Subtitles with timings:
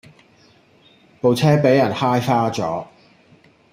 [1.21, 2.87] 部車比人揩花左